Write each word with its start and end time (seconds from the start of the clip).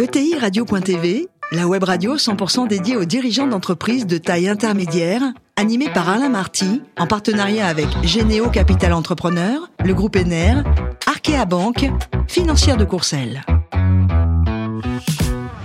ETI 0.00 0.38
Radio.tv, 0.38 1.28
la 1.52 1.66
web 1.66 1.84
radio 1.84 2.16
100% 2.16 2.66
dédiée 2.66 2.96
aux 2.96 3.04
dirigeants 3.04 3.46
d'entreprises 3.46 4.06
de 4.06 4.16
taille 4.16 4.48
intermédiaire, 4.48 5.20
animée 5.56 5.90
par 5.90 6.08
Alain 6.08 6.30
Marty, 6.30 6.80
en 6.98 7.06
partenariat 7.06 7.66
avec 7.66 7.86
Généo 8.02 8.48
Capital 8.48 8.94
Entrepreneur, 8.94 9.70
le 9.84 9.92
groupe 9.92 10.16
Ener, 10.16 10.62
Arkea 11.06 11.44
Banque, 11.44 11.90
financière 12.28 12.78
de 12.78 12.86
Courcelles. 12.86 13.42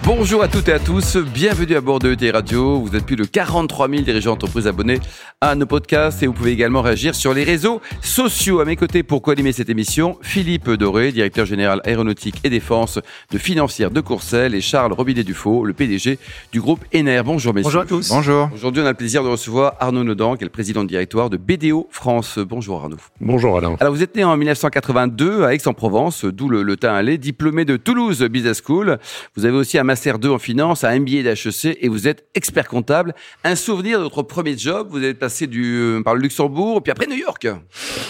Bonjour 0.06 0.44
à 0.44 0.48
toutes 0.48 0.70
et 0.70 0.72
à 0.72 0.78
tous, 0.78 1.18
bienvenue 1.18 1.76
à 1.76 1.82
bord 1.82 1.98
de 1.98 2.14
ET 2.14 2.30
Radio. 2.30 2.80
Vous 2.80 2.96
êtes 2.96 3.08
plus 3.08 3.16
de 3.16 3.24
43 3.24 3.90
000 3.90 4.04
dirigeants 4.04 4.34
d'entreprise 4.34 4.68
abonnés 4.68 5.00
à 5.42 5.56
nos 5.56 5.66
podcasts 5.66 6.22
et 6.22 6.28
vous 6.28 6.34
pouvez 6.34 6.52
également 6.52 6.84
réagir 6.84 7.16
sur 7.16 7.34
les 7.34 7.44
réseaux 7.44 7.82
sociaux. 8.02 8.60
À 8.60 8.66
mes 8.66 8.76
côtés 8.76 9.02
pour 9.02 9.24
co-animer 9.24 9.52
cette 9.52 9.70
émission, 9.70 10.20
Philippe 10.22 10.70
Doré, 10.70 11.12
directeur 11.12 11.48
général 11.48 11.82
aéronautique 11.86 12.40
et 12.44 12.52
défense 12.52 13.00
de 13.32 13.38
Financière 13.40 13.90
de 13.90 14.00
Courcelles 14.00 14.54
et 14.54 14.62
Charles 14.62 14.94
Robinet-Dufault, 14.94 15.66
le 15.66 15.74
PDG 15.74 16.20
du 16.52 16.62
groupe 16.62 16.86
Ener. 16.94 17.24
Bonjour 17.26 17.56
messieurs. 17.56 17.64
Bonjour 17.64 17.82
à 17.82 17.86
tous. 17.86 18.10
Bonjour. 18.10 18.50
Aujourd'hui, 18.54 18.84
on 18.84 18.86
a 18.86 18.90
le 18.90 18.96
plaisir 18.96 19.24
de 19.24 19.30
recevoir 19.30 19.74
Arnaud 19.80 20.04
Nodan, 20.04 20.36
qui 20.36 20.44
est 20.44 20.46
le 20.46 20.52
président 20.52 20.84
de 20.84 20.90
directoire 20.90 21.32
de 21.32 21.38
BDO 21.38 21.88
France. 21.90 22.38
Bonjour 22.38 22.80
Arnaud. 22.80 22.98
Bonjour 23.22 23.58
Alain. 23.58 23.76
Alors 23.80 23.92
vous 23.96 24.04
êtes 24.04 24.16
né 24.16 24.24
en 24.24 24.38
1982 24.38 25.46
à 25.46 25.56
Aix-en-Provence, 25.56 26.26
d'où 26.26 26.48
le, 26.48 26.62
le 26.62 26.78
teint 26.78 26.94
allé, 26.94 27.18
diplômé 27.18 27.66
de 27.66 27.76
Toulouse 27.76 28.22
Business 28.22 28.62
School. 28.64 29.00
Vous 29.36 29.46
avez 29.46 29.58
aussi 29.58 29.80
un 29.80 29.95
Master 29.96 30.20
2 30.20 30.30
en 30.30 30.40
finance, 30.40 30.84
un 30.84 31.00
MBA 31.00 31.24
d'HEC 31.24 31.78
et 31.80 31.88
vous 31.88 32.06
êtes 32.10 32.26
expert 32.36 32.68
comptable. 32.68 33.16
Un 33.46 33.56
souvenir 33.56 33.98
de 34.00 34.04
votre 34.04 34.24
premier 34.24 34.58
job, 34.58 34.90
vous 34.92 35.02
êtes 35.02 35.18
passé 35.18 35.48
du, 35.48 35.64
euh, 35.78 36.04
par 36.04 36.16
le 36.16 36.20
Luxembourg, 36.22 36.84
puis 36.84 36.92
après 36.92 37.08
New 37.08 37.16
York. 37.16 37.48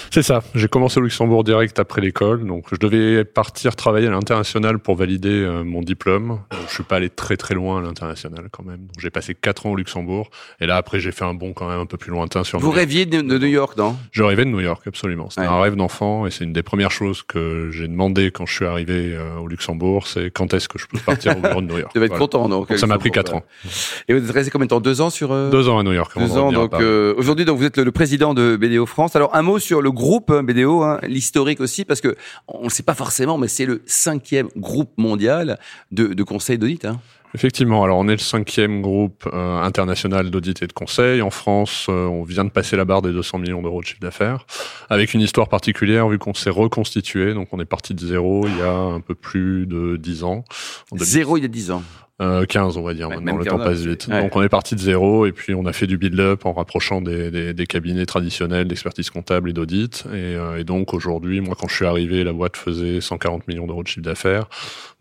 C'est 0.09 0.23
ça. 0.23 0.41
J'ai 0.55 0.67
commencé 0.67 0.99
au 0.99 1.03
Luxembourg 1.03 1.43
direct 1.43 1.77
après 1.77 2.01
l'école. 2.01 2.43
Donc, 2.47 2.65
je 2.71 2.77
devais 2.77 3.23
partir 3.23 3.75
travailler 3.75 4.07
à 4.07 4.09
l'international 4.09 4.79
pour 4.79 4.95
valider 4.95 5.29
euh, 5.29 5.63
mon 5.63 5.81
diplôme. 5.81 6.39
Donc, 6.49 6.61
je 6.69 6.73
suis 6.73 6.83
pas 6.83 6.95
allé 6.95 7.11
très 7.11 7.37
très 7.37 7.53
loin 7.53 7.77
à 7.77 7.81
l'international 7.83 8.47
quand 8.51 8.63
même. 8.63 8.87
J'ai 8.97 9.11
passé 9.11 9.35
quatre 9.35 9.67
ans 9.67 9.73
au 9.73 9.75
Luxembourg. 9.75 10.31
Et 10.59 10.65
là, 10.65 10.77
après, 10.77 10.99
j'ai 10.99 11.11
fait 11.11 11.25
un 11.25 11.35
bond 11.35 11.53
quand 11.53 11.69
même 11.69 11.79
un 11.81 11.85
peu 11.85 11.97
plus 11.97 12.09
lointain 12.09 12.43
sur 12.43 12.57
Vous 12.57 12.65
New 12.65 12.71
York. 12.73 12.79
rêviez 12.79 13.05
de, 13.05 13.21
de 13.21 13.37
New 13.37 13.45
York, 13.45 13.77
non? 13.77 13.95
Je 14.11 14.23
rêvais 14.23 14.45
de 14.45 14.49
New 14.49 14.59
York, 14.61 14.81
absolument. 14.87 15.29
C'était 15.29 15.41
Ouais. 15.41 15.53
un 15.53 15.61
rêve 15.61 15.75
d'enfant 15.75 16.25
et 16.25 16.31
c'est 16.31 16.45
une 16.45 16.53
des 16.53 16.63
premières 16.63 16.89
choses 16.89 17.21
que 17.21 17.69
j'ai 17.71 17.87
demandé 17.87 18.31
quand 18.31 18.47
je 18.47 18.55
suis 18.55 18.65
arrivé 18.65 19.13
euh, 19.13 19.35
au 19.37 19.47
Luxembourg. 19.47 20.07
C'est 20.07 20.31
quand 20.31 20.51
est-ce 20.55 20.67
que 20.67 20.79
je 20.79 20.87
peux 20.87 20.97
partir 20.97 21.37
au 21.37 21.41
bureau 21.41 21.61
de 21.61 21.67
New 21.67 21.74
York. 21.79 21.91
Vous 21.93 21.99
devez 21.99 22.05
être 22.05 22.11
Voilà. 22.11 22.25
content, 22.25 22.49
donc. 22.49 22.69
Donc, 22.69 22.77
ça 22.77 22.87
m'a 22.87 22.97
pris 22.97 23.09
Luxembourg, 23.09 23.13
quatre 23.33 23.35
ans. 23.35 23.45
ouais. 23.65 23.71
Et 24.09 24.13
vous 24.19 24.25
êtes 24.27 24.33
resté 24.33 24.51
combien 24.51 24.65
de 24.65 24.69
temps? 24.69 24.79
Deux 24.79 25.01
ans 25.01 25.09
sur 25.09 25.31
euh, 25.31 25.49
Deux 25.49 25.69
ans 25.69 25.77
à 25.79 25.83
New 25.83 25.93
York. 25.93 26.11
Deux 26.17 26.25
de 26.27 26.31
ans, 26.31 26.51
donc 26.51 26.73
euh, 26.75 27.13
aujourd'hui, 27.17 27.45
donc 27.45 27.57
vous 27.57 27.65
êtes 27.65 27.77
le, 27.77 27.83
le 27.83 27.91
président 27.91 28.33
de 28.33 28.55
BDO 28.55 28.85
France. 28.85 29.15
Alors 29.15 29.35
un 29.35 29.41
mot 29.41 29.59
sur 29.59 29.81
le 29.81 29.91
groupe 29.91 30.31
hein, 30.31 30.43
BDO, 30.43 30.83
hein, 30.83 30.99
l'historique 31.03 31.59
aussi, 31.61 31.85
parce 31.85 32.01
que 32.01 32.15
on 32.47 32.65
ne 32.65 32.69
sait 32.69 32.83
pas 32.83 32.93
forcément, 32.95 33.37
mais 33.37 33.47
c'est 33.47 33.65
le 33.65 33.81
cinquième 33.85 34.47
groupe 34.55 34.91
mondial 34.97 35.59
de, 35.91 36.07
de 36.07 36.23
conseils 36.23 36.57
d'audit. 36.57 36.85
Hein. 36.85 36.99
Effectivement, 37.35 37.83
alors 37.83 37.97
on 37.97 38.07
est 38.07 38.13
le 38.13 38.17
cinquième 38.17 38.81
groupe 38.81 39.27
euh, 39.33 39.61
international 39.61 40.31
d'audit 40.31 40.61
et 40.61 40.67
de 40.67 40.71
conseil. 40.71 41.21
En 41.21 41.31
France, 41.31 41.87
euh, 41.89 42.05
on 42.05 42.23
vient 42.23 42.45
de 42.45 42.49
passer 42.49 42.77
la 42.77 42.85
barre 42.85 43.01
des 43.01 43.11
200 43.11 43.39
millions 43.39 43.61
d'euros 43.61 43.81
de 43.81 43.85
chiffre 43.85 43.99
d'affaires, 43.99 44.45
avec 44.89 45.13
une 45.13 45.19
histoire 45.19 45.49
particulière 45.49 46.07
vu 46.07 46.17
qu'on 46.17 46.33
s'est 46.33 46.49
reconstitué. 46.49 47.33
Donc 47.33 47.49
on 47.51 47.59
est 47.59 47.65
parti 47.65 47.93
de 47.93 47.99
zéro 47.99 48.47
il 48.47 48.57
y 48.57 48.61
a 48.61 48.71
un 48.71 49.01
peu 49.01 49.15
plus 49.15 49.65
de 49.67 49.97
10 49.97 50.23
ans. 50.23 50.45
En 50.91 50.95
2000 50.95 51.05
Zéro 51.05 51.35
il 51.35 51.41
y 51.41 51.45
a 51.45 51.49
dix 51.49 51.71
ans. 51.71 51.83
Euh, 52.21 52.45
15 52.45 52.77
on 52.77 52.81
va 52.81 52.93
dire 52.93 53.09
Ouais, 53.09 53.15
maintenant, 53.17 53.35
le 53.35 53.45
temps 53.45 53.57
15, 53.57 53.67
passe 53.67 53.79
vite. 53.81 54.07
ouais. 54.07 54.21
Donc 54.21 54.35
on 54.35 54.41
est 54.41 54.47
parti 54.49 54.73
de 54.75 54.79
zéro 54.79 55.25
et 55.25 55.31
puis 55.33 55.53
on 55.53 55.65
a 55.65 55.73
fait 55.73 55.85
du 55.87 55.97
build-up 55.97 56.45
en 56.45 56.53
rapprochant 56.53 57.01
des, 57.01 57.29
des, 57.29 57.53
des 57.53 57.65
cabinets 57.65 58.05
traditionnels 58.05 58.67
d'expertise 58.67 59.09
comptable 59.09 59.49
et 59.49 59.53
d'audit. 59.53 60.05
Et, 60.13 60.15
euh, 60.35 60.57
et 60.59 60.63
donc 60.63 60.93
aujourd'hui, 60.93 61.41
moi 61.41 61.55
quand 61.59 61.67
je 61.67 61.75
suis 61.75 61.85
arrivé, 61.85 62.23
la 62.23 62.31
boîte 62.31 62.55
faisait 62.55 63.01
140 63.01 63.47
millions 63.49 63.67
d'euros 63.67 63.83
de 63.83 63.87
chiffre 63.87 64.01
d'affaires, 64.05 64.45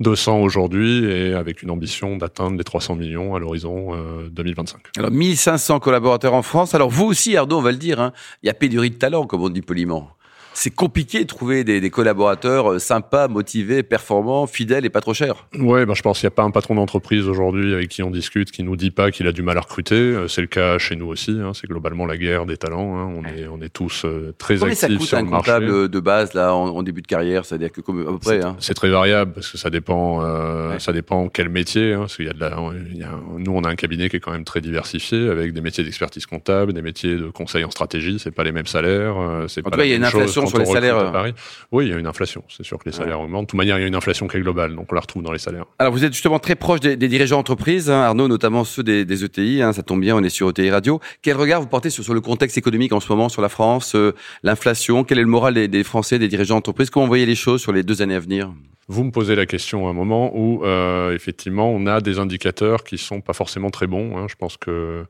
200 0.01 0.41
aujourd'hui 0.41 1.05
et 1.05 1.35
avec 1.35 1.63
une 1.63 1.71
ambition 1.71 2.17
d'atteindre 2.17 2.59
les 2.59 2.65
300 2.65 2.97
millions 2.97 3.35
à 3.35 3.39
l'horizon 3.39 3.95
euh, 3.95 4.29
2025. 4.31 4.81
Alors 4.99 5.11
1500 5.13 5.79
collaborateurs 5.81 6.35
en 6.35 6.43
France. 6.43 6.75
Alors 6.75 6.91
vous 6.91 7.05
aussi, 7.07 7.37
Arnaud, 7.37 7.59
on 7.59 7.63
va 7.63 7.71
le 7.71 7.79
dire, 7.79 8.01
hein, 8.01 8.13
il 8.43 8.47
y 8.47 8.51
a 8.51 8.55
pénurie 8.55 8.91
de 8.91 8.97
talent, 8.97 9.27
comme 9.27 9.43
on 9.43 9.49
dit 9.51 9.63
poliment. 9.63 10.11
C'est 10.57 10.71
compliqué 10.75 11.21
de 11.23 11.27
trouver 11.27 11.65
des, 11.65 11.81
des 11.81 11.91
collaborateurs 11.91 12.73
euh, 12.73 12.79
sympas, 12.79 13.27
motivés, 13.29 13.83
performants, 13.83 14.47
fidèles 14.47 14.85
et 14.85 14.89
pas 14.89 15.01
trop 15.01 15.13
chers. 15.13 15.47
Ouais, 15.59 15.85
ben 15.85 15.95
je 15.95 16.03
pense 16.03 16.21
qu'il 16.21 16.27
n'y 16.27 16.33
a 16.33 16.37
pas 16.37 16.45
un 16.45 16.51
patron 16.53 16.77
d'entreprise 16.77 17.27
aujourd'hui 17.29 17.75
avec 17.75 17.89
qui 17.89 18.03
on 18.05 18.11
discute 18.11 18.51
qui 18.53 18.63
nous 18.63 18.77
dit 18.77 18.91
pas 18.93 19.11
qu'il 19.11 19.27
a 19.27 19.33
du 19.33 19.43
mal 19.43 19.59
à 19.59 19.61
recruter. 19.63 19.95
Euh, 19.97 20.29
C'est 20.29 20.41
le 20.43 20.47
cas 20.47 20.79
chez 20.79 20.95
nous 20.97 21.07
aussi. 21.09 21.33
Hein. 21.33 21.53
C'est 21.55 21.67
globalement 21.67 22.07
la 22.07 22.17
guerre 22.17 22.47
des 22.47 22.57
talents. 22.57 22.97
Hein. 22.99 23.13
On 23.17 23.25
est 23.25 23.47
on 23.49 23.61
est 23.61 23.69
tous 23.69 24.05
euh, 24.05 24.33
très 24.39 24.57
Combien 24.57 24.75
ça 24.75 24.87
actifs 24.87 24.99
coûte 25.01 25.09
sur 25.09 25.19
un 25.19 25.23
le 25.23 25.29
marché. 25.29 25.51
comptable 25.53 25.89
de 25.89 26.01
base 26.01 26.35
là 26.35 26.55
en, 26.55 26.69
en 26.69 26.83
début 26.85 27.03
de 27.03 27.07
carrière? 27.09 27.45
C'est-à-dire 27.45 27.73
que 27.73 27.81
comme, 27.81 28.01
à 28.03 28.05
peu 28.13 28.19
près. 28.19 28.39
C'est- 28.41 28.45
Hein? 28.45 28.57
C'est 28.61 28.75
très 28.75 28.91
variable 28.91 29.33
parce 29.35 29.51
que 29.51 29.59
ça 29.59 29.71
dépend, 29.71 30.23
euh, 30.25 30.71
Ouais. 30.73 30.79
ça 30.79 30.93
dépend 30.93 31.29
quel 31.29 31.49
métier. 31.49 31.95
Parce 31.97 32.15
qu'il 32.17 32.27
y 32.27 32.29
a 32.29 32.33
de 32.33 32.41
la, 32.41 32.57
il 32.93 32.99
y 32.99 33.03
a, 33.03 33.11
nous, 33.39 33.53
on 33.53 33.63
a 33.65 33.69
un 33.69 33.75
cabinet 33.75 34.09
qui 34.09 34.17
est 34.17 34.21
quand 34.21 34.33
même 34.33 34.45
très 34.45 34.61
diversifié 34.61 35.29
avec 35.31 35.53
des 35.53 35.61
métiers 35.61 35.83
d'expertise 35.83 36.27
comptable, 36.27 36.73
des 36.73 36.83
métiers 36.83 37.17
de 37.17 37.29
conseil 37.29 37.65
en 37.65 37.71
stratégie. 37.71 38.19
C'est 38.19 38.31
pas 38.31 38.45
les 38.45 38.53
mêmes 38.53 38.67
salaires. 38.67 39.17
C'est 39.49 39.63
pas 39.63 39.71
la 39.71 39.77
cas, 39.79 39.85
il 39.85 39.91
y 39.91 39.95
a 39.95 39.99
même 39.99 40.05
une 40.05 40.11
chose 40.11 40.21
inflation 40.23 40.44
quand 40.45 40.51
sur 40.51 40.59
les 40.59 40.67
salaires, 40.67 40.97
à 40.97 41.05
euh. 41.05 41.11
Paris. 41.11 41.35
Oui, 41.73 41.87
il 41.87 41.91
y 41.91 41.95
a 41.95 41.99
une 41.99 42.07
inflation. 42.07 42.43
C'est 42.49 42.65
sûr 42.65 42.79
que 42.79 42.85
les 42.87 42.93
salaires 42.95 43.21
augmentent. 43.21 43.43
De 43.43 43.51
toute 43.51 43.59
manière, 43.59 43.79
il 43.79 43.83
y 43.83 43.85
a 43.85 43.89
une 43.89 43.95
inflation 43.95 44.27
qui 44.27 44.37
est 44.37 44.41
globale, 44.41 44.75
donc 44.75 44.91
on 44.91 44.95
la 44.95 45.01
retrouve 45.01 45.23
dans 45.23 45.33
les 45.33 45.39
salaires. 45.39 45.65
Alors 45.79 45.93
vous 45.93 46.05
êtes 46.05 46.13
justement 46.13 46.39
très 46.39 46.55
proche 46.55 46.81
des, 46.81 46.97
des 46.97 47.09
dirigeants 47.09 47.37
d'entreprise, 47.39 47.91
hein, 47.91 48.01
Arnaud, 48.01 48.29
notamment 48.29 48.65
ceux 48.65 48.83
des, 48.83 49.05
des 49.05 49.25
ETI. 49.25 49.63
Hein, 49.63 49.73
ça 49.73 49.83
tombe 49.83 50.01
bien, 50.01 50.17
on 50.17 50.23
est 50.23 50.29
sur 50.29 50.49
ETI 50.51 50.71
Radio. 50.71 51.01
Quel 51.23 51.37
regard 51.37 51.61
vous 51.61 51.67
portez 51.67 51.91
sur, 51.91 52.05
sur 52.05 52.15
le 52.15 52.21
contexte 52.21 52.57
économique 52.59 52.93
en 52.93 53.01
ce 53.01 53.09
moment, 53.11 53.29
sur 53.29 53.43
la 53.43 53.49
France, 53.49 53.95
euh, 53.95 54.15
l'inflation? 54.43 55.05
Quel 55.05 55.19
est 55.19 55.23
le 55.23 55.29
moral 55.29 55.55
des, 55.55 55.69
des 55.69 55.85
Français, 55.85 56.19
des 56.19 56.29
dirigeants 56.29 56.57
d'entreprise? 56.57 56.91
Comment 56.91 57.07
vous 57.07 57.11
voyez 57.11 57.27
les 57.27 57.35
choses 57.35 57.61
sur 57.61 57.73
les 57.73 57.83
deux 57.83 58.03
années 58.03 58.15
à 58.15 58.21
venir? 58.21 58.51
Vous 58.87 59.03
me 59.03 59.11
posez 59.11 59.35
la 59.35 59.47
question 59.47 59.87
à 59.87 59.91
un 59.91 59.95
moment 59.95 60.31
où 60.37 60.63
euh, 60.65 61.15
effectivement 61.15 61.71
on 61.71 61.87
a 61.87 62.03
des 62.03 62.19
indicateurs 62.19 62.85
qui 62.85 62.99
sont 62.99 63.23
pas 63.23 63.33
forcément 63.33 63.71
très 63.71 63.87
bons. 63.87 64.19
hein. 64.19 64.27
Je 64.29 64.35
pense 64.35 64.59
que 64.59 65.05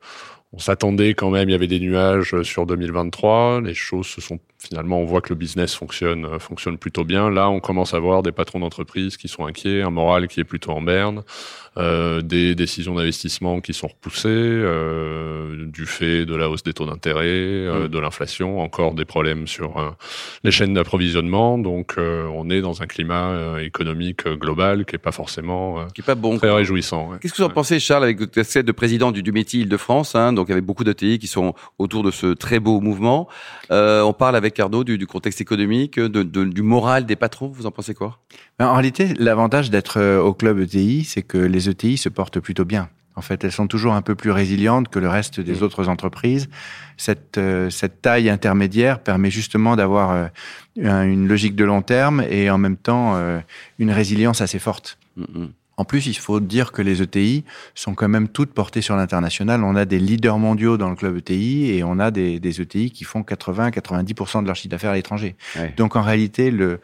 on 0.53 0.59
s'attendait 0.61 1.15
quand 1.15 1.31
même, 1.31 1.49
il 1.49 1.53
y 1.53 1.55
avait 1.57 1.67
des 1.67 1.81
nuages 1.81 2.41
sur 2.43 2.67
2023. 2.67 3.63
Les 3.63 3.75
choses 3.75 4.07
se 4.07 4.21
sont 4.21 4.39
finalement, 4.69 4.99
on 5.01 5.05
voit 5.05 5.21
que 5.21 5.29
le 5.31 5.35
business 5.37 5.75
fonctionne 5.75 6.25
euh, 6.25 6.39
fonctionne 6.39 6.79
plutôt 6.79 7.05
bien. 7.05 7.31
Là, 7.31 7.49
on 7.51 7.61
commence 7.61 7.95
à 7.95 7.99
voir 7.99 8.23
des 8.23 8.33
patrons 8.33 8.61
d'entreprise 8.61 9.17
qui 9.17 9.29
sont 9.29 9.47
inquiets, 9.47 9.83
un 9.83 9.91
moral 9.91 10.29
qui 10.29 10.41
est 10.41 10.45
plutôt 10.45 10.71
en 10.73 10.81
berne, 10.83 11.23
euh, 11.77 12.21
des 12.23 12.55
décisions 12.55 12.95
d'investissement 12.95 13.61
qui 13.61 13.75
sont 13.75 13.89
repoussées 13.89 14.29
euh, 14.29 15.67
du 15.67 15.87
fait 15.87 16.25
de 16.25 16.35
la 16.35 16.49
hausse 16.49 16.63
des 16.63 16.73
taux 16.73 16.87
d'intérêt, 16.87 17.25
euh, 17.27 17.85
Mm. 17.85 17.89
de 17.89 17.99
l'inflation, 17.99 18.61
encore 18.61 18.95
des 18.95 19.05
problèmes 19.05 19.47
sur 19.47 19.97
les 20.45 20.51
chaînes 20.51 20.75
d'approvisionnement. 20.75 21.59
Donc, 21.59 21.97
on 21.99 22.49
est 22.51 22.61
dans 22.61 22.83
un 22.83 22.87
climat 22.87 23.61
économique 23.61 24.27
global 24.29 24.85
qui 24.85 24.95
est 24.95 24.99
pas 24.99 25.13
forcément 25.13 25.87
Qui 25.95 26.01
est 26.03 26.05
pas 26.05 26.15
bon. 26.15 26.37
très 26.39 26.51
réjouissant. 26.51 27.11
ouais. 27.11 27.19
Qu'est-ce 27.21 27.35
que 27.35 27.39
vous 27.43 27.49
en 27.49 27.51
pensez, 27.51 27.81
Charles, 27.81 28.05
avec 28.05 28.19
votre 28.19 28.33
casquette 28.33 28.67
de 28.67 28.73
président 28.73 29.11
du, 29.13 29.23
du 29.23 29.33
métier 29.33 29.61
Île-de-France, 29.63 30.15
hein, 30.15 30.33
donc 30.33 30.51
avec 30.51 30.65
beaucoup 30.65 30.85
d'ETI 30.85 31.19
qui 31.19 31.27
sont 31.27 31.55
autour 31.79 32.03
de 32.03 32.11
ce 32.11 32.27
très 32.35 32.61
beau 32.61 32.81
mouvement. 32.81 33.29
On 33.71 34.13
parle 34.17 34.37
avec 34.37 34.54
Du, 34.85 34.99
du 34.99 35.07
contexte 35.07 35.41
économique, 35.41 35.99
de, 35.99 36.23
de- 36.23 36.45
du 36.45 36.63
moral 36.63 37.07
des 37.07 37.17
patrons. 37.17 37.49
Vous 37.49 37.67
en 37.67 37.71
pensez 37.71 37.95
quoi? 37.95 38.19
Ben, 38.59 38.67
En 38.69 38.73
réalité, 38.75 39.15
l'avantage 39.19 39.71
d'être 39.71 39.99
euh, 39.99 40.21
au 40.21 40.33
club 40.35 40.59
ETI, 40.61 41.05
c'est 41.05 41.23
que 41.23 41.39
les 41.39 41.69
ETI 41.69 41.97
se 41.97 42.09
portent 42.09 42.41
plutôt 42.41 42.65
bien. 42.65 42.89
En 43.17 43.21
fait, 43.23 43.45
elles 43.45 43.53
sont 43.53 43.69
toujours 43.69 43.93
un 43.95 44.03
peu 44.03 44.15
plus 44.17 44.33
résilientes 44.33 44.89
que 44.89 44.99
le 44.99 45.09
reste 45.09 45.39
des 45.41 45.63
autres 45.63 45.89
entreprises. 45.89 46.49
Cette, 46.97 47.39
euh, 47.39 47.71
cette 47.71 48.03
taille 48.03 48.29
intermédiaire 48.29 48.99
permet 49.01 49.31
justement 49.31 49.77
d'avoir 49.77 50.11
euh, 50.11 50.27
un- 50.83 51.05
une 51.05 51.29
logique 51.29 51.55
de 51.55 51.65
long 51.65 51.83
terme 51.83 52.25
et 52.29 52.51
en 52.51 52.59
même 52.59 52.77
temps 52.77 53.15
euh, 53.15 53.39
une 53.79 53.93
résilience 53.93 54.41
assez 54.41 54.59
forte. 54.59 54.99
Mm, 55.17 55.23
mm. 55.23 55.49
En 55.77 55.85
plus, 55.85 56.07
il 56.07 56.15
faut 56.17 56.39
dire 56.41 56.71
que 56.71 56.83
les 56.83 57.03
ETI 57.03 57.45
sont 57.75 57.95
quand 57.95 58.09
même 58.09 58.29
toutes 58.29 58.53
portées 58.53 58.81
sur 58.83 58.95
l'international. 58.97 59.65
On 59.65 59.75
a 59.75 59.85
des 59.85 59.99
leaders 59.99 60.39
mondiaux 60.39 60.77
dans 60.77 60.89
le 60.89 60.97
club 60.97 61.17
ETI 61.17 61.71
et 61.73 61.83
on 61.83 61.99
a 61.99 62.11
des, 62.11 62.39
des 62.39 62.61
ETI 62.61 62.91
qui 62.93 63.03
font 63.05 63.23
80-90% 63.23 64.43
de 64.43 64.47
leur 64.47 64.57
chiffre 64.57 64.69
d'affaires 64.71 64.91
à 64.91 64.95
l'étranger. 64.95 65.35
Ouais. 65.57 65.75
Donc 65.77 65.97
en 65.97 66.03
réalité, 66.03 66.51
le, 66.51 66.81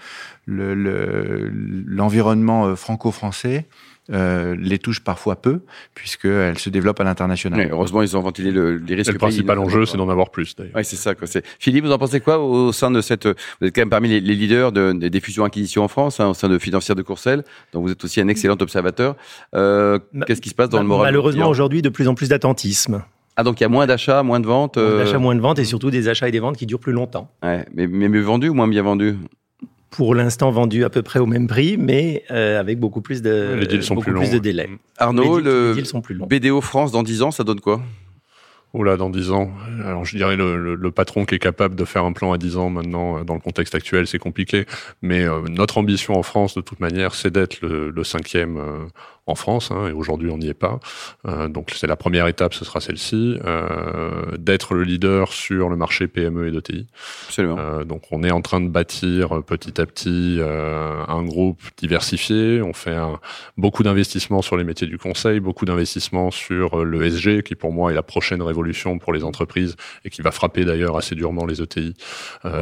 le, 0.47 0.75
le- 0.75 1.51
l'environnement 1.87 2.67
euh, 2.67 2.75
franco-français 2.75 3.67
euh, 4.13 4.57
les 4.59 4.79
touche 4.79 5.01
parfois 5.01 5.37
peu, 5.37 5.61
puisqu'elles 5.95 6.59
se 6.59 6.71
développent 6.71 7.01
à 7.01 7.05
l'international. 7.05 7.69
Heureusement, 7.71 8.03
ils 8.03 8.17
ont 8.17 8.21
ventilé 8.21 8.51
le, 8.51 8.77
les 8.77 8.95
risques. 8.95 9.13
Le 9.13 9.19
principal 9.19 9.59
enjeu, 9.59 9.87
c'est 9.87 9.97
d'en 9.97 10.09
avoir 10.09 10.31
plus 10.31 10.57
d'ailleurs. 10.57 10.73
Oui, 10.77 10.85
c'est 10.85 10.97
ça. 10.97 11.15
Quoi. 11.15 11.29
Philippe, 11.59 11.85
vous 11.85 11.93
en 11.93 11.99
pensez 11.99 12.21
quoi 12.21 12.39
au 12.39 12.73
sein 12.73 12.91
de 12.91 13.01
cette... 13.01 13.27
Vous 13.27 13.67
êtes 13.67 13.75
quand 13.75 13.83
même 13.83 13.91
parmi 13.91 14.09
les, 14.09 14.21
les 14.21 14.35
leaders 14.35 14.73
de, 14.73 14.93
des, 14.93 15.11
des 15.11 15.21
fusions-acquisitions 15.21 15.85
en 15.85 15.89
France, 15.89 16.19
hein, 16.21 16.29
au 16.29 16.35
sein 16.35 16.49
de 16.49 16.59
Financière 16.59 16.97
de 16.97 17.03
Courcelles, 17.03 17.45
donc 17.73 17.85
vous 17.85 17.93
êtes 17.93 18.03
aussi 18.05 18.21
un 18.21 18.29
excellent 18.29 18.57
observateur. 18.61 19.17
Euh, 19.55 19.99
qu'est-ce 20.27 20.41
qui 20.41 20.49
se 20.49 20.55
passe 20.55 20.69
dans 20.71 20.81
le 20.81 20.87
moral 20.87 21.07
Malheureusement, 21.07 21.49
aujourd'hui, 21.49 21.83
de 21.83 21.89
plus 21.89 22.09
en 22.09 22.15
plus 22.15 22.29
d'attentisme. 22.31 23.03
Ah, 23.37 23.43
donc 23.43 23.61
il 23.61 23.63
y 23.63 23.67
a 23.67 23.69
moins 23.69 23.87
d'achats, 23.87 24.23
moins 24.23 24.41
de 24.41 24.47
ventes 24.47 24.77
Moins 24.77 24.87
euh, 24.87 25.05
D'achat, 25.05 25.19
moins 25.19 25.35
de 25.35 25.41
ventes 25.41 25.59
et 25.59 25.65
surtout 25.65 25.91
des 25.91 26.09
achats 26.09 26.29
et 26.29 26.33
des 26.33 26.41
ventes 26.41 26.57
qui 26.57 26.67
durent 26.67 26.81
plus 26.81 26.93
longtemps. 26.93 27.31
ouais, 27.43 27.65
mais, 27.75 27.87
mais 27.87 28.09
mieux 28.09 28.21
vendu 28.21 28.49
ou 28.49 28.55
moins 28.55 28.69
bien 28.69 28.83
vendu? 28.83 29.17
Pour 29.91 30.15
l'instant, 30.15 30.51
vendu 30.51 30.85
à 30.85 30.91
peu 30.91 31.03
près 31.03 31.19
au 31.19 31.27
même 31.27 31.47
prix, 31.49 31.77
mais 31.77 32.25
euh, 32.31 32.61
avec 32.61 32.79
beaucoup 32.79 33.01
plus 33.01 33.23
de, 33.23 33.57
Les 33.59 33.67
deals 33.67 33.83
sont 33.83 33.95
beaucoup 33.95 34.11
plus 34.13 34.27
longs. 34.27 34.33
de 34.33 34.39
délais. 34.39 34.69
Arnaud, 34.99 35.39
les, 35.39 35.43
deals, 35.43 35.53
le 35.53 35.69
les 35.71 35.75
deals 35.77 35.87
sont 35.87 36.01
plus 36.01 36.15
longs. 36.15 36.27
BDO 36.27 36.61
France 36.61 36.93
dans 36.93 37.03
10 37.03 37.23
ans, 37.23 37.31
ça 37.31 37.43
donne 37.45 37.61
quoi? 37.61 37.81
Oula, 38.73 38.97
dans 38.97 39.11
10 39.11 39.33
ans. 39.33 39.51
Alors, 39.85 40.05
je 40.05 40.17
dirais 40.17 40.37
le, 40.37 40.57
le, 40.57 40.77
le 40.77 40.91
patron 40.93 41.25
qui 41.25 41.35
est 41.35 41.41
capable 41.41 41.75
de 41.75 41.85
faire 41.85 42.05
un 42.05 42.13
plan 42.13 42.33
à 42.33 42.39
10 42.39 42.57
ans 42.57 42.71
maintenant, 42.71 43.19
euh, 43.19 43.25
dans 43.25 43.35
le 43.35 43.41
contexte 43.41 43.75
actuel, 43.75 44.07
c'est 44.07 44.21
compliqué. 44.21 44.65
Mais 45.03 45.25
euh, 45.25 45.41
notre 45.49 45.79
ambition 45.79 46.15
en 46.17 46.23
France, 46.23 46.55
de 46.55 46.61
toute 46.61 46.79
manière, 46.79 47.17
c'est 47.17 47.33
d'être 47.33 47.61
le, 47.63 47.91
le 47.91 48.05
cinquième 48.05 48.59
euh, 48.59 48.85
en 49.31 49.35
France, 49.35 49.71
hein, 49.71 49.87
et 49.89 49.93
aujourd'hui 49.93 50.31
on 50.31 50.39
n'y 50.39 50.49
est 50.49 50.55
pas. 50.55 50.81
Euh, 51.27 51.49
donc 51.49 51.71
c'est 51.75 51.87
la 51.87 51.97
première 51.97 52.27
étape, 52.27 52.55
ce 52.55 52.65
sera 52.65 52.81
celle-ci, 52.81 53.39
euh, 53.45 54.37
d'être 54.39 54.75
le 54.75 54.85
leader 54.85 55.33
sur 55.33 55.69
le 55.69 55.77
marché 55.77 56.09
PME 56.09 56.49
et 56.49 56.51
d'ETI. 56.51 56.87
Absolument. 57.27 57.57
Euh, 57.59 57.85
donc 57.85 58.03
on 58.11 58.23
est 58.23 58.31
en 58.31 58.43
train 58.43 58.61
de 58.61 58.69
bâtir 58.69 59.43
petit 59.45 59.81
à 59.81 59.87
petit 59.87 60.41
un 60.41 61.23
groupe 61.25 61.61
diversifié. 61.77 62.63
On 62.63 62.73
fait 62.73 62.95
un, 62.95 63.19
beaucoup 63.57 63.83
d'investissements 63.83 64.43
sur 64.43 64.57
les 64.57 64.65
métiers 64.65 64.87
du 64.87 64.99
conseil, 64.99 65.41
beaucoup 65.41 65.65
d'investissements 65.65 66.31
sur 66.31 66.81
euh, 66.81 66.85
le 66.85 67.03
SG, 67.11 67.43
qui 67.43 67.55
pour 67.55 67.73
moi 67.73 67.93
est 67.93 67.95
la 67.95 68.03
prochaine 68.03 68.43
révolution 68.43 68.99
pour 68.99 69.13
les 69.13 69.25
entreprises 69.25 69.77
et 70.05 70.11
qui 70.11 70.23
va 70.23 70.31
frapper 70.31 70.65
d'ailleurs 70.65 70.97
assez 70.97 71.15
durement 71.15 71.47
les 71.47 71.63
ETI 71.63 71.95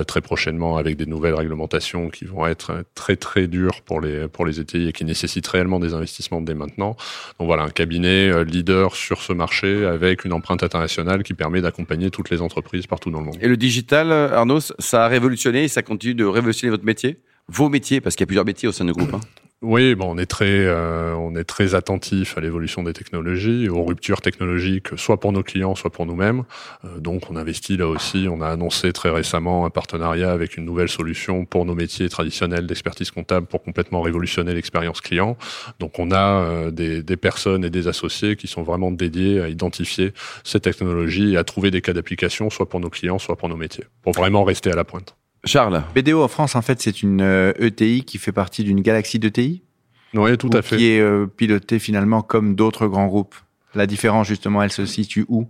très 0.06 0.20
prochainement 0.20 0.76
avec 0.76 0.96
des 0.96 1.06
nouvelles 1.06 1.34
réglementations 1.34 2.08
qui 2.08 2.24
vont 2.24 2.46
être 2.46 2.84
très 2.94 3.16
très 3.16 3.46
dures 3.46 3.82
pour 3.84 4.00
les 4.00 4.28
pour 4.28 4.44
les 4.44 4.60
ETI 4.60 4.88
et 4.88 4.92
qui 4.92 5.04
nécessitent 5.04 5.46
réellement 5.46 5.80
des 5.80 5.94
investissements 5.94 6.40
dès 6.40 6.54
maintenant. 6.58 6.96
Donc 7.38 7.46
voilà, 7.46 7.62
un 7.62 7.70
cabinet 7.70 8.28
euh, 8.28 8.44
leader 8.44 8.94
sur 8.94 9.22
ce 9.22 9.32
marché 9.32 9.86
avec 9.86 10.24
une 10.24 10.32
empreinte 10.32 10.62
internationale 10.62 11.22
qui 11.22 11.34
permet 11.34 11.60
d'accompagner 11.60 12.10
toutes 12.10 12.30
les 12.30 12.42
entreprises 12.42 12.86
partout 12.86 13.10
dans 13.10 13.20
le 13.20 13.26
monde. 13.26 13.38
Et 13.40 13.48
le 13.48 13.56
digital, 13.56 14.12
Arnaud, 14.12 14.60
ça 14.60 15.04
a 15.04 15.08
révolutionné 15.08 15.64
et 15.64 15.68
ça 15.68 15.82
continue 15.82 16.14
de 16.14 16.24
révolutionner 16.24 16.70
votre 16.70 16.84
métier 16.84 17.18
Vos 17.50 17.70
métiers, 17.70 18.02
parce 18.02 18.14
qu'il 18.14 18.24
y 18.24 18.26
a 18.26 18.26
plusieurs 18.26 18.44
métiers 18.44 18.68
au 18.68 18.72
sein 18.72 18.84
du 18.84 18.92
groupe. 18.92 19.14
Hein. 19.14 19.20
Oui, 19.60 19.96
bon, 19.96 20.14
on 20.14 20.18
est 20.18 20.26
très, 20.26 20.66
euh, 20.66 21.14
on 21.16 21.34
est 21.34 21.42
très 21.42 21.74
attentif 21.74 22.38
à 22.38 22.40
l'évolution 22.40 22.84
des 22.84 22.92
technologies, 22.92 23.68
aux 23.68 23.82
ruptures 23.82 24.20
technologiques, 24.20 24.96
soit 24.96 25.18
pour 25.18 25.32
nos 25.32 25.42
clients, 25.42 25.74
soit 25.74 25.90
pour 25.90 26.06
nous-mêmes. 26.06 26.44
Euh, 26.84 27.00
donc, 27.00 27.28
on 27.28 27.34
investit 27.34 27.76
là 27.76 27.88
aussi. 27.88 28.28
On 28.30 28.40
a 28.40 28.46
annoncé 28.46 28.92
très 28.92 29.10
récemment 29.10 29.66
un 29.66 29.70
partenariat 29.70 30.30
avec 30.30 30.56
une 30.58 30.64
nouvelle 30.64 30.88
solution 30.88 31.44
pour 31.44 31.64
nos 31.64 31.74
métiers 31.74 32.08
traditionnels 32.08 32.68
d'expertise 32.68 33.10
comptable 33.10 33.48
pour 33.48 33.64
complètement 33.64 34.00
révolutionner 34.00 34.54
l'expérience 34.54 35.00
client. 35.00 35.36
Donc, 35.80 35.98
on 35.98 36.12
a 36.12 36.40
euh, 36.44 36.70
des, 36.70 37.02
des 37.02 37.16
personnes 37.16 37.64
et 37.64 37.70
des 37.70 37.88
associés 37.88 38.36
qui 38.36 38.46
sont 38.46 38.62
vraiment 38.62 38.92
dédiés 38.92 39.40
à 39.40 39.48
identifier 39.48 40.12
ces 40.44 40.60
technologies 40.60 41.32
et 41.32 41.36
à 41.36 41.42
trouver 41.42 41.72
des 41.72 41.80
cas 41.80 41.94
d'application, 41.94 42.48
soit 42.48 42.68
pour 42.68 42.78
nos 42.78 42.90
clients, 42.90 43.18
soit 43.18 43.34
pour 43.34 43.48
nos 43.48 43.56
métiers, 43.56 43.86
pour 44.02 44.12
vraiment 44.12 44.44
rester 44.44 44.70
à 44.70 44.76
la 44.76 44.84
pointe. 44.84 45.17
Charles 45.44 45.82
BDO 45.94 46.22
en 46.22 46.28
France, 46.28 46.54
en 46.56 46.62
fait, 46.62 46.80
c'est 46.82 47.02
une 47.02 47.20
euh, 47.20 47.52
ETI 47.58 48.04
qui 48.04 48.18
fait 48.18 48.32
partie 48.32 48.64
d'une 48.64 48.80
galaxie 48.80 49.18
d'ETI 49.18 49.62
Oui, 50.14 50.36
tout 50.36 50.52
ou 50.52 50.56
à 50.56 50.62
fait. 50.62 50.76
qui 50.76 50.86
est 50.90 51.00
euh, 51.00 51.26
pilotée 51.26 51.78
finalement 51.78 52.22
comme 52.22 52.54
d'autres 52.54 52.86
grands 52.86 53.06
groupes. 53.06 53.36
La 53.74 53.86
différence, 53.86 54.26
justement, 54.26 54.62
elle 54.62 54.72
se 54.72 54.86
situe 54.86 55.24
où? 55.28 55.46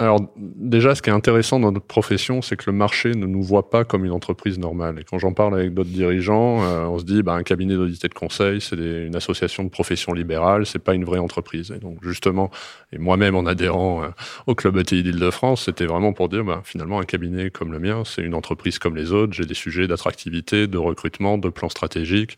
Alors 0.00 0.20
déjà, 0.36 0.96
ce 0.96 1.02
qui 1.02 1.10
est 1.10 1.12
intéressant 1.12 1.60
dans 1.60 1.70
notre 1.70 1.86
profession, 1.86 2.42
c'est 2.42 2.56
que 2.56 2.64
le 2.66 2.76
marché 2.76 3.12
ne 3.14 3.26
nous 3.26 3.42
voit 3.42 3.70
pas 3.70 3.84
comme 3.84 4.04
une 4.04 4.10
entreprise 4.10 4.58
normale. 4.58 4.98
Et 4.98 5.04
quand 5.04 5.20
j'en 5.20 5.32
parle 5.32 5.54
avec 5.54 5.72
d'autres 5.72 5.90
dirigeants, 5.90 6.64
euh, 6.64 6.86
on 6.86 6.98
se 6.98 7.04
dit, 7.04 7.22
bah, 7.22 7.34
un 7.34 7.44
cabinet 7.44 7.74
d'audit 7.74 8.04
et 8.04 8.08
de 8.08 8.14
conseil, 8.14 8.60
c'est 8.60 8.74
une 8.76 9.14
association 9.14 9.62
de 9.62 9.68
profession 9.68 10.12
libérale, 10.12 10.66
c'est 10.66 10.80
pas 10.80 10.94
une 10.94 11.04
vraie 11.04 11.20
entreprise. 11.20 11.70
Et 11.70 11.78
donc 11.78 11.98
justement, 12.02 12.50
et 12.92 12.98
moi-même 12.98 13.36
en 13.36 13.46
adhérant 13.46 14.02
euh, 14.02 14.08
au 14.48 14.56
club 14.56 14.76
ETI 14.78 15.04
d'Île-de-France, 15.04 15.66
c'était 15.66 15.86
vraiment 15.86 16.12
pour 16.12 16.28
dire, 16.28 16.42
bah, 16.44 16.62
finalement, 16.64 16.98
un 16.98 17.04
cabinet 17.04 17.50
comme 17.50 17.70
le 17.70 17.78
mien, 17.78 18.02
c'est 18.04 18.22
une 18.22 18.34
entreprise 18.34 18.80
comme 18.80 18.96
les 18.96 19.12
autres. 19.12 19.32
J'ai 19.32 19.46
des 19.46 19.54
sujets 19.54 19.86
d'attractivité, 19.86 20.66
de 20.66 20.78
recrutement, 20.78 21.38
de 21.38 21.50
plan 21.50 21.68
stratégique, 21.68 22.36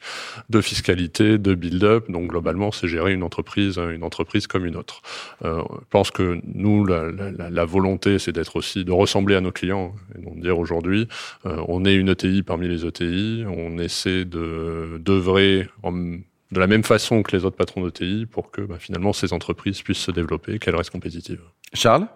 de 0.50 0.61
fiscalité, 0.61 1.38
de 1.38 1.55
build-up. 1.55 2.11
Donc 2.11 2.29
globalement, 2.29 2.70
c'est 2.70 2.87
gérer 2.87 3.14
une 3.14 3.23
entreprise, 3.23 3.79
une 3.79 4.05
entreprise 4.05 4.47
comme 4.47 4.67
une 4.67 4.76
autre. 4.76 5.00
Euh, 5.43 5.62
je 5.70 5.87
pense 5.88 6.11
que 6.11 6.38
nous, 6.44 6.85
la- 6.85 7.12
la- 7.50 7.64
volonté, 7.64 8.19
c'est 8.19 8.32
d'être 8.32 8.56
aussi 8.56 8.84
de 8.84 8.93
ressembler 8.93 9.34
à 9.34 9.40
nos 9.40 9.52
clients 9.52 9.94
et 10.16 10.22
donc 10.22 10.40
dire 10.40 10.58
aujourd'hui, 10.58 11.08
euh, 11.44 11.62
on 11.69 11.84
est 11.84 11.94
une 11.94 12.08
ETI 12.08 12.43
parmi 12.43 12.69
les 12.69 12.87
ETI, 12.87 13.44
on 13.46 13.78
essaie 13.78 14.25
de 14.25 14.98
d'œuvrer 14.98 15.69
de 16.52 16.60
la 16.60 16.66
même 16.66 16.84
façon 16.84 17.22
que 17.22 17.37
les 17.37 17.44
autres 17.44 17.56
patrons 17.56 17.84
d'ETI 17.84 18.26
pour 18.26 18.50
que 18.50 18.60
bah, 18.62 18.76
finalement 18.78 19.12
ces 19.12 19.32
entreprises 19.32 19.82
puissent 19.82 19.98
se 19.98 20.12
développer, 20.12 20.58
qu'elles 20.58 20.76
restent 20.76 20.90
compétitives. 20.90 21.43
Charles? 21.75 22.06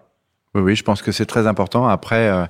Oui, 0.53 0.61
oui, 0.61 0.75
je 0.75 0.83
pense 0.83 1.01
que 1.01 1.13
c'est 1.13 1.25
très 1.25 1.47
important. 1.47 1.87
Après, 1.87 2.27
euh, 2.27 2.45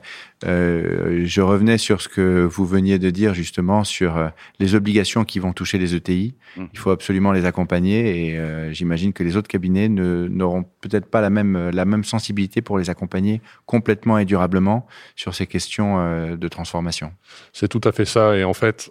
euh, 0.45 1.21
je 1.25 1.41
revenais 1.41 1.77
sur 1.77 2.01
ce 2.01 2.09
que 2.09 2.43
vous 2.43 2.65
veniez 2.65 2.97
de 2.97 3.11
dire 3.11 3.35
justement 3.35 3.83
sur 3.83 4.17
euh, 4.17 4.29
les 4.59 4.73
obligations 4.73 5.23
qui 5.23 5.37
vont 5.37 5.53
toucher 5.53 5.77
les 5.77 5.93
ETI. 5.93 6.33
Mhm. 6.57 6.69
Il 6.73 6.79
faut 6.79 6.89
absolument 6.89 7.31
les 7.31 7.45
accompagner 7.45 8.25
et 8.29 8.37
euh, 8.39 8.73
j'imagine 8.73 9.13
que 9.13 9.23
les 9.23 9.37
autres 9.37 9.47
cabinets 9.47 9.87
ne- 9.87 10.27
n'auront 10.27 10.63
peut-être 10.81 11.05
pas 11.05 11.21
la 11.21 11.29
même, 11.29 11.69
la 11.69 11.85
même 11.85 12.03
sensibilité 12.03 12.63
pour 12.63 12.79
les 12.79 12.89
accompagner 12.89 13.39
complètement 13.67 14.17
et 14.17 14.25
durablement 14.25 14.87
sur 15.15 15.35
ces 15.35 15.45
questions 15.45 15.99
euh, 15.99 16.35
de 16.37 16.47
transformation. 16.47 17.13
C'est 17.53 17.67
tout 17.67 17.81
à 17.83 17.91
fait 17.91 18.05
ça. 18.05 18.35
Et 18.35 18.43
en 18.43 18.53
fait, 18.55 18.89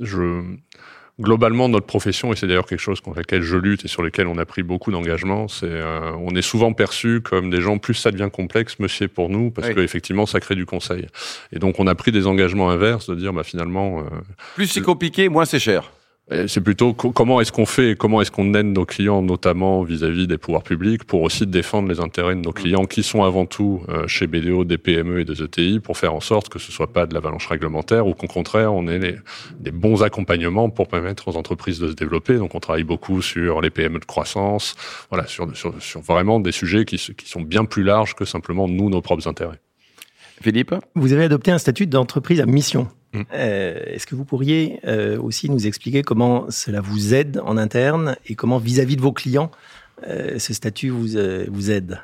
je, 0.00 0.42
globalement, 1.20 1.68
notre 1.68 1.86
profession, 1.86 2.32
et 2.32 2.36
c'est 2.36 2.46
d'ailleurs 2.46 2.66
quelque 2.66 2.80
chose 2.80 3.00
contre 3.00 3.18
lequel 3.20 3.42
je 3.42 3.56
lutte 3.56 3.84
et 3.84 3.88
sur 3.88 4.02
lequel 4.02 4.26
on 4.26 4.36
a 4.38 4.44
pris 4.44 4.62
beaucoup 4.62 4.90
d'engagement, 4.92 5.48
c'est, 5.48 5.66
euh, 5.66 6.12
on 6.20 6.34
est 6.36 6.42
souvent 6.42 6.72
perçu 6.72 7.20
comme 7.22 7.48
des 7.50 7.60
gens, 7.60 7.78
plus 7.78 7.94
ça 7.94 8.10
devient 8.10 8.28
complexe, 8.32 8.78
monsieur 8.78 9.08
pour 9.08 9.28
nous, 9.30 9.50
parce 9.50 9.68
Oui. 9.68 9.74
que 9.74 9.80
effectivement, 9.80 10.26
ça 10.26 10.40
crée 10.40 10.54
du 10.54 10.66
conseil. 10.66 11.06
Et 11.52 11.58
donc, 11.58 11.80
on 11.80 11.86
a 11.86 11.94
pris 11.94 12.12
des 12.12 12.26
engagements 12.26 12.70
inverses 12.70 13.08
de 13.08 13.14
dire, 13.14 13.32
bah, 13.32 13.44
finalement, 13.44 14.00
euh, 14.00 14.02
Plus 14.56 14.66
c'est 14.66 14.82
compliqué, 14.82 15.28
moins 15.28 15.44
c'est 15.46 15.58
cher. 15.58 15.90
Et 16.28 16.48
C'est 16.48 16.60
plutôt 16.60 16.92
co- 16.92 17.12
comment 17.12 17.40
est-ce 17.40 17.52
qu'on 17.52 17.66
fait, 17.66 17.90
et 17.92 17.94
comment 17.94 18.20
est-ce 18.20 18.32
qu'on 18.32 18.52
aide 18.54 18.66
nos 18.66 18.84
clients, 18.84 19.22
notamment 19.22 19.84
vis-à-vis 19.84 20.26
des 20.26 20.38
pouvoirs 20.38 20.64
publics, 20.64 21.04
pour 21.04 21.22
aussi 21.22 21.46
défendre 21.46 21.88
les 21.88 22.00
intérêts 22.00 22.34
de 22.34 22.40
nos 22.40 22.50
clients, 22.50 22.84
qui 22.84 23.04
sont 23.04 23.22
avant 23.22 23.46
tout 23.46 23.82
euh, 23.88 24.08
chez 24.08 24.26
BDO 24.26 24.64
des 24.64 24.76
PME 24.76 25.20
et 25.20 25.24
des 25.24 25.40
ETI, 25.40 25.78
pour 25.78 25.96
faire 25.96 26.14
en 26.14 26.20
sorte 26.20 26.48
que 26.48 26.58
ce 26.58 26.72
soit 26.72 26.92
pas 26.92 27.06
de 27.06 27.14
l'avalanche 27.14 27.46
réglementaire, 27.46 28.08
ou 28.08 28.14
qu'au 28.14 28.26
contraire, 28.26 28.74
on 28.74 28.88
ait 28.88 28.98
les- 28.98 29.16
des 29.60 29.70
bons 29.70 30.02
accompagnements 30.02 30.68
pour 30.68 30.88
permettre 30.88 31.28
aux 31.28 31.36
entreprises 31.36 31.78
de 31.78 31.88
se 31.90 31.94
développer. 31.94 32.38
Donc, 32.38 32.56
on 32.56 32.60
travaille 32.60 32.82
beaucoup 32.82 33.22
sur 33.22 33.60
les 33.60 33.70
PME 33.70 34.00
de 34.00 34.04
croissance, 34.04 34.74
voilà, 35.10 35.28
sur, 35.28 35.56
sur, 35.56 35.80
sur 35.80 36.00
vraiment 36.00 36.40
des 36.40 36.50
sujets 36.52 36.84
qui, 36.84 36.96
qui 36.96 37.28
sont 37.28 37.42
bien 37.42 37.64
plus 37.64 37.84
larges 37.84 38.16
que 38.16 38.24
simplement 38.24 38.66
nous, 38.66 38.90
nos 38.90 39.00
propres 39.00 39.28
intérêts. 39.28 39.60
Philippe? 40.42 40.74
Vous 40.96 41.12
avez 41.12 41.24
adopté 41.24 41.52
un 41.52 41.58
statut 41.58 41.86
d'entreprise 41.86 42.40
à 42.40 42.46
mission. 42.46 42.88
Mm. 43.16 43.22
Euh, 43.32 43.80
Est-ce 43.86 44.06
que 44.06 44.14
vous 44.14 44.24
pourriez 44.24 44.80
euh, 44.84 45.20
aussi 45.20 45.50
nous 45.50 45.66
expliquer 45.66 46.02
comment 46.02 46.50
cela 46.50 46.80
vous 46.80 47.14
aide 47.14 47.40
en 47.44 47.56
interne 47.56 48.16
et 48.26 48.34
comment 48.34 48.58
vis-à-vis 48.58 48.96
de 48.96 49.02
vos 49.02 49.12
clients 49.12 49.50
euh, 50.06 50.38
ce 50.38 50.52
statut 50.52 50.90
vous, 50.90 51.16
euh, 51.16 51.46
vous 51.48 51.70
aide? 51.70 52.00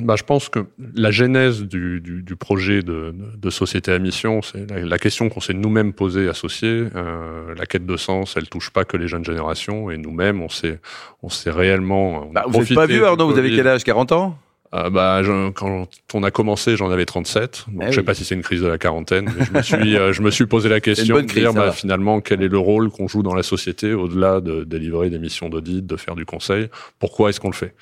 Bah, 0.00 0.14
je 0.16 0.22
pense 0.22 0.48
que 0.48 0.66
la 0.94 1.10
genèse 1.10 1.62
du, 1.62 2.00
du, 2.00 2.22
du 2.22 2.36
projet 2.36 2.82
de, 2.82 3.12
société 3.50 3.92
à 3.92 3.98
mission, 3.98 4.42
c'est 4.42 4.68
la, 4.70 4.80
la 4.80 4.98
question 4.98 5.28
qu'on 5.28 5.40
s'est 5.40 5.54
nous-mêmes 5.54 5.92
posée 5.92 6.28
associés. 6.28 6.88
Euh, 6.94 7.54
la 7.54 7.66
quête 7.66 7.86
de 7.86 7.96
sens, 7.96 8.36
elle 8.36 8.48
touche 8.48 8.70
pas 8.70 8.84
que 8.84 8.96
les 8.96 9.06
jeunes 9.06 9.24
générations, 9.24 9.90
et 9.90 9.98
nous-mêmes, 9.98 10.42
on 10.42 10.48
s'est, 10.48 10.80
on 11.22 11.28
s'est 11.28 11.50
réellement. 11.50 12.26
on 12.28 12.32
bah, 12.32 12.44
Vous 12.48 12.60
n'êtes 12.60 12.74
pas 12.74 12.86
vieux, 12.86 13.04
Arnaud, 13.06 13.30
vous 13.30 13.38
avez 13.38 13.54
quel 13.54 13.68
âge? 13.68 13.84
40 13.84 14.12
ans? 14.12 14.38
Ah, 14.72 14.90
bah, 14.90 15.22
je- 15.22 15.50
quand 15.50 15.86
on 16.14 16.22
a 16.22 16.30
commencé, 16.30 16.76
j'en 16.76 16.90
avais 16.90 17.04
37. 17.06 17.64
Donc, 17.68 17.82
Ah 17.82 17.86
je 17.90 17.92
sais 17.94 17.98
oui. 18.00 18.04
pas 18.04 18.14
si 18.14 18.24
c'est 18.24 18.34
une 18.34 18.42
crise 18.42 18.60
de 18.62 18.66
la 18.66 18.78
quarantaine, 18.78 19.30
mais 19.38 19.44
je 19.44 19.52
me 19.52 19.62
suis, 19.62 19.96
euh, 19.96 20.12
je 20.12 20.22
me 20.22 20.30
suis 20.30 20.46
posé 20.46 20.68
la 20.68 20.80
question 20.80 21.16
de 21.16 21.22
crise, 21.22 21.42
dire, 21.42 21.52
bah, 21.54 21.72
finalement, 21.72 22.20
quel 22.20 22.42
est 22.42 22.48
le 22.48 22.58
rôle 22.58 22.90
qu'on 22.90 23.06
joue 23.08 23.22
dans 23.22 23.34
la 23.34 23.42
société 23.42 23.94
au-delà 23.94 24.40
de 24.40 24.64
délivrer 24.64 25.08
des 25.10 25.18
missions 25.18 25.48
d'audit, 25.48 25.86
de 25.86 25.96
faire 25.96 26.16
du 26.16 26.24
conseil? 26.24 26.68
Pourquoi 26.98 27.30
est-ce 27.30 27.40
qu'on 27.40 27.50
le 27.50 27.54
fait? 27.54 27.74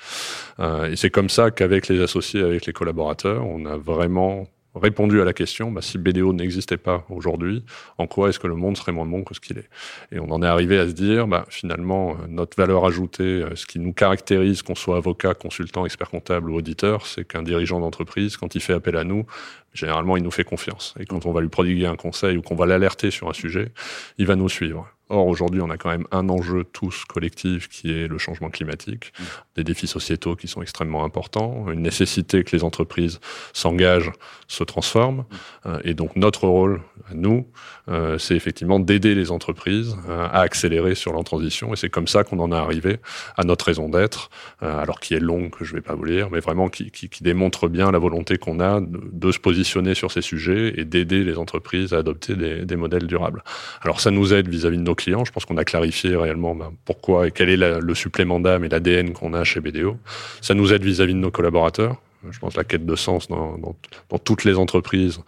Euh, 0.59 0.91
Et 0.91 0.95
c'est 0.95 1.09
comme 1.09 1.29
ça 1.29 1.51
qu'avec 1.51 1.87
les 1.87 1.99
associés, 2.01 2.41
avec 2.41 2.65
les 2.65 2.73
collaborateurs, 2.73 3.45
on 3.47 3.65
a 3.65 3.77
vraiment 3.77 4.47
répondu 4.75 5.21
à 5.21 5.25
la 5.25 5.33
question, 5.33 5.71
bah, 5.71 5.81
si 5.81 5.97
BDO 5.97 6.33
n'existait 6.33 6.77
pas 6.77 7.05
aujourd'hui, 7.09 7.63
en 7.97 8.07
quoi 8.07 8.29
est-ce 8.29 8.39
que 8.39 8.47
le 8.47 8.55
monde 8.55 8.77
serait 8.77 8.91
moins 8.91 9.05
bon 9.05 9.23
que 9.23 9.33
ce 9.33 9.39
qu'il 9.39 9.57
est? 9.57 9.69
Et 10.11 10.19
on 10.19 10.29
en 10.31 10.43
est 10.43 10.47
arrivé 10.47 10.77
à 10.77 10.87
se 10.87 10.93
dire, 10.93 11.27
bah, 11.27 11.45
finalement, 11.49 12.11
euh, 12.11 12.27
notre 12.27 12.57
valeur 12.57 12.85
ajoutée, 12.85 13.23
euh, 13.23 13.55
ce 13.55 13.65
qui 13.65 13.79
nous 13.79 13.93
caractérise, 13.93 14.61
qu'on 14.61 14.75
soit 14.75 14.97
avocat, 14.97 15.33
consultant, 15.33 15.85
expert 15.85 16.09
comptable 16.09 16.49
ou 16.49 16.55
auditeur, 16.55 17.05
c'est 17.05 17.25
qu'un 17.25 17.43
dirigeant 17.43 17.79
d'entreprise, 17.79 18.37
quand 18.37 18.55
il 18.55 18.61
fait 18.61 18.73
appel 18.73 18.97
à 18.97 19.03
nous, 19.03 19.25
généralement, 19.73 20.17
il 20.17 20.23
nous 20.23 20.31
fait 20.31 20.43
confiance. 20.43 20.93
Et 20.99 21.05
quand 21.05 21.25
on 21.25 21.31
va 21.31 21.41
lui 21.41 21.49
prodiguer 21.49 21.85
un 21.85 21.95
conseil 21.95 22.37
ou 22.37 22.41
qu'on 22.41 22.55
va 22.55 22.65
l'alerter 22.65 23.11
sur 23.11 23.29
un 23.29 23.33
sujet, 23.33 23.71
il 24.17 24.25
va 24.25 24.35
nous 24.35 24.49
suivre. 24.49 24.94
Or, 25.09 25.27
aujourd'hui, 25.27 25.61
on 25.61 25.69
a 25.69 25.77
quand 25.77 25.89
même 25.89 26.07
un 26.11 26.29
enjeu 26.29 26.63
tous 26.63 27.05
collectif 27.05 27.69
qui 27.69 27.91
est 27.91 28.07
le 28.07 28.17
changement 28.17 28.49
climatique, 28.49 29.13
des 29.55 29.63
défis 29.63 29.85
sociétaux 29.85 30.35
qui 30.35 30.47
sont 30.47 30.63
extrêmement 30.63 31.03
importants, 31.03 31.69
une 31.71 31.81
nécessité 31.81 32.43
que 32.43 32.55
les 32.55 32.63
entreprises 32.63 33.19
s'engagent, 33.53 34.11
se 34.47 34.63
transforment. 34.63 35.25
Euh, 35.67 35.79
et 35.83 35.93
donc, 35.93 36.15
notre 36.15 36.47
rôle, 36.47 36.81
à 37.09 37.13
nous, 37.13 37.47
euh, 37.87 38.17
c'est 38.17 38.35
effectivement 38.35 38.79
d'aider 38.79 39.13
les 39.13 39.29
entreprises 39.29 39.95
euh, 40.09 40.25
à 40.25 40.39
accélérer 40.39 40.95
sur 40.95 41.13
leur 41.13 41.23
transition. 41.23 41.71
Et 41.73 41.75
c'est 41.75 41.89
comme 41.89 42.07
ça 42.07 42.23
qu'on 42.23 42.39
en 42.39 42.51
est 42.51 42.55
arrivé 42.55 42.97
à 43.37 43.43
notre 43.43 43.65
raison 43.65 43.89
d'être, 43.89 44.31
alors 44.61 44.99
qui 44.99 45.13
est 45.13 45.19
longue, 45.19 45.51
que 45.51 45.65
je 45.65 45.73
vais 45.75 45.81
pas 45.81 45.93
vous 45.93 46.05
lire, 46.05 46.29
mais 46.31 46.39
vraiment 46.39 46.67
qui, 46.67 46.89
qui, 46.89 47.09
qui 47.09 47.23
démontre 47.23 47.67
bien 47.67 47.91
la 47.91 47.99
volonté 47.99 48.37
qu'on 48.37 48.59
a 48.59 48.81
de, 48.81 48.99
de 49.11 49.31
se 49.31 49.39
positionner 49.39 49.93
sur 49.93 50.11
ces 50.11 50.21
sujets 50.21 50.73
et 50.77 50.85
d'aider 50.85 51.23
les 51.23 51.37
entreprises 51.37 51.93
à 51.93 51.97
adopter 51.97 52.35
des, 52.35 52.65
des 52.65 52.75
modèles 52.75 53.05
durables. 53.05 53.43
Alors 53.81 54.01
ça 54.01 54.09
nous 54.09 54.33
aide 54.33 54.47
vis-à-vis 54.47 54.77
de 54.77 54.83
nos 54.83 54.94
clients. 54.95 55.25
Je 55.25 55.31
pense 55.31 55.45
qu'on 55.45 55.57
a 55.57 55.65
clarifié 55.65 56.15
réellement 56.15 56.55
ben, 56.55 56.71
pourquoi 56.85 57.27
et 57.27 57.31
quel 57.31 57.49
est 57.49 57.57
le 57.57 57.95
supplément 57.95 58.39
d'âme 58.39 58.63
et 58.63 58.69
l'ADN 58.69 59.13
qu'on 59.13 59.33
a 59.33 59.43
chez 59.43 59.59
BDO. 59.59 59.97
Ça 60.41 60.53
nous 60.53 60.73
aide 60.73 60.83
vis-à-vis 60.83 61.13
de 61.13 61.19
nos 61.19 61.31
collaborateurs. 61.31 61.97
Je 62.31 62.39
pense, 62.39 62.55
la 62.55 62.63
quête 62.63 62.85
de 62.85 62.95
sens 62.95 63.27
dans, 63.27 63.57
dans, 63.57 64.17
toutes 64.17 64.43
les 64.43 64.57
entreprises 64.57 65.19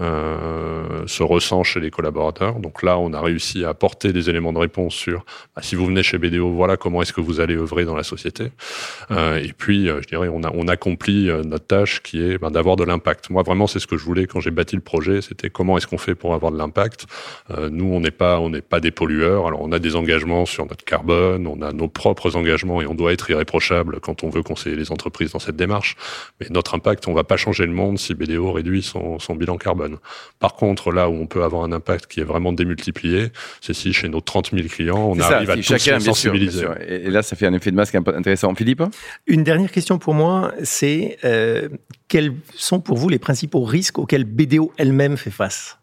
euh, 0.00 1.06
se 1.06 1.22
ressent 1.22 1.62
chez 1.64 1.80
les 1.80 1.90
collaborateurs. 1.90 2.60
Donc 2.60 2.82
là, 2.82 2.98
on 2.98 3.12
a 3.12 3.20
réussi 3.20 3.64
à 3.64 3.70
apporter 3.70 4.12
des 4.12 4.30
éléments 4.30 4.52
de 4.52 4.58
réponse 4.58 4.94
sur 4.94 5.24
bah, 5.56 5.62
si 5.62 5.74
vous 5.74 5.86
venez 5.86 6.02
chez 6.02 6.18
BDO, 6.18 6.50
voilà 6.50 6.76
comment 6.76 7.02
est-ce 7.02 7.12
que 7.12 7.20
vous 7.20 7.40
allez 7.40 7.56
œuvrer 7.56 7.84
dans 7.84 7.96
la 7.96 8.02
société. 8.02 8.52
Euh, 9.10 9.38
et 9.38 9.52
puis, 9.52 9.88
euh, 9.88 10.00
je 10.02 10.08
dirais, 10.08 10.28
on, 10.28 10.42
a, 10.42 10.50
on 10.54 10.68
accomplit 10.68 11.30
euh, 11.30 11.42
notre 11.42 11.66
tâche 11.66 12.02
qui 12.02 12.20
est 12.20 12.38
bah, 12.38 12.50
d'avoir 12.50 12.76
de 12.76 12.84
l'impact. 12.84 13.30
Moi, 13.30 13.42
vraiment, 13.42 13.66
c'est 13.66 13.78
ce 13.78 13.86
que 13.86 13.96
je 13.96 14.04
voulais 14.04 14.26
quand 14.26 14.40
j'ai 14.40 14.50
bâti 14.50 14.76
le 14.76 14.82
projet. 14.82 15.22
C'était 15.22 15.50
comment 15.50 15.76
est-ce 15.76 15.86
qu'on 15.86 15.98
fait 15.98 16.14
pour 16.14 16.34
avoir 16.34 16.52
de 16.52 16.58
l'impact. 16.58 17.06
Euh, 17.50 17.68
nous, 17.70 17.86
on 17.86 18.00
n'est 18.00 18.10
pas, 18.10 18.40
pas 18.68 18.80
des 18.80 18.90
pollueurs. 18.90 19.46
Alors, 19.46 19.60
on 19.62 19.72
a 19.72 19.78
des 19.78 19.96
engagements 19.96 20.46
sur 20.46 20.66
notre 20.66 20.84
carbone, 20.84 21.46
on 21.46 21.62
a 21.62 21.72
nos 21.72 21.88
propres 21.88 22.36
engagements 22.36 22.82
et 22.82 22.86
on 22.86 22.94
doit 22.94 23.12
être 23.12 23.30
irréprochable 23.30 24.00
quand 24.00 24.24
on 24.24 24.30
veut 24.30 24.42
conseiller 24.42 24.76
les 24.76 24.92
entreprises 24.92 25.32
dans 25.32 25.38
cette 25.38 25.56
démarche. 25.56 25.96
Notre 26.50 26.74
impact, 26.74 27.08
on 27.08 27.14
va 27.14 27.24
pas 27.24 27.36
changer 27.36 27.66
le 27.66 27.72
monde 27.72 27.98
si 27.98 28.14
BDO 28.14 28.52
réduit 28.52 28.82
son, 28.82 29.18
son 29.18 29.34
bilan 29.34 29.56
carbone. 29.56 29.98
Par 30.38 30.54
contre, 30.54 30.92
là 30.92 31.08
où 31.08 31.14
on 31.14 31.26
peut 31.26 31.42
avoir 31.44 31.64
un 31.64 31.72
impact 31.72 32.06
qui 32.06 32.20
est 32.20 32.24
vraiment 32.24 32.52
démultiplié, 32.52 33.28
c'est 33.60 33.74
si 33.74 33.92
chez 33.92 34.08
nos 34.08 34.20
30 34.20 34.50
000 34.52 34.68
clients, 34.68 34.98
on 34.98 35.18
ça, 35.18 35.36
arrive 35.36 35.50
à 35.50 35.54
si 35.56 35.60
tous 35.62 35.78
chacun, 35.78 35.98
les 35.98 36.04
bien 36.04 36.14
sûr, 36.14 36.32
bien 36.32 36.40
sensibiliser. 36.40 36.60
sûr. 36.60 36.76
Et, 36.86 36.94
et 37.06 37.10
là, 37.10 37.22
ça 37.22 37.36
fait 37.36 37.46
un 37.46 37.54
effet 37.54 37.70
de 37.70 37.76
masque 37.76 37.94
un 37.94 38.02
peu 38.02 38.14
intéressant. 38.14 38.54
Philippe? 38.54 38.82
Une 39.26 39.44
dernière 39.44 39.70
question 39.70 39.98
pour 39.98 40.14
moi, 40.14 40.52
c'est 40.62 41.18
euh, 41.24 41.68
quels 42.08 42.32
sont 42.54 42.80
pour 42.80 42.96
vous 42.96 43.08
les 43.08 43.18
principaux 43.18 43.64
risques 43.64 43.98
auxquels 43.98 44.24
BDO 44.24 44.72
elle-même 44.76 45.16
fait 45.16 45.30
face? 45.30 45.78